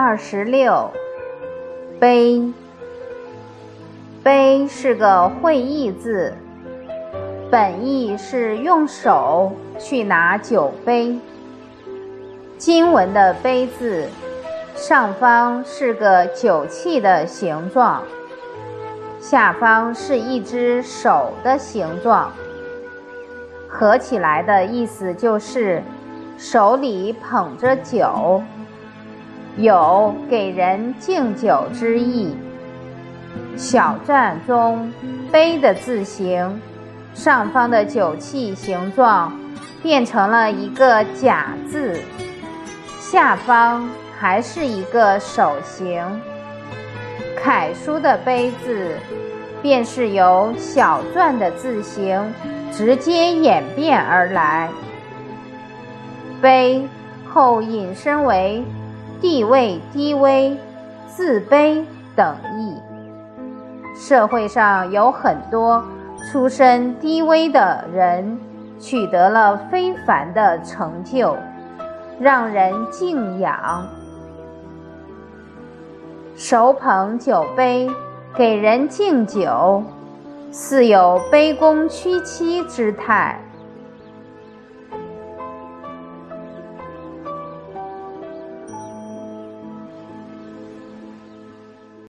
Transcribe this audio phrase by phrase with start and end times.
[0.00, 0.92] 二十六，
[1.98, 2.40] 杯。
[4.22, 6.32] 杯是个会意字，
[7.50, 11.18] 本意是用手去拿酒杯。
[12.56, 14.06] 经文的杯字
[14.76, 18.04] 上方是个酒器的形状，
[19.18, 22.30] 下方是一只手的形状，
[23.66, 25.82] 合起来的意思就是
[26.38, 28.40] 手里捧着酒。
[29.58, 32.34] 有给人敬酒之意。
[33.56, 34.92] 小篆中
[35.32, 36.60] “杯”的字形，
[37.12, 39.32] 上方的酒器形状
[39.82, 42.00] 变成了一个“甲”字，
[43.00, 46.04] 下方还是一个手形。
[47.42, 48.92] 楷书的“杯”字，
[49.60, 52.32] 便是由小篆的字形
[52.70, 54.68] 直接演变而来。
[56.40, 56.86] 杯
[57.26, 58.62] 后引申为。
[59.20, 60.56] 地位低微、
[61.06, 62.76] 自卑等意。
[63.96, 65.84] 社会上有很多
[66.30, 68.38] 出身低微的人，
[68.78, 71.36] 取得了非凡的成就，
[72.20, 73.86] 让人敬仰。
[76.36, 77.90] 手捧酒杯
[78.36, 79.82] 给人敬酒，
[80.52, 83.40] 似有卑躬屈膝之态。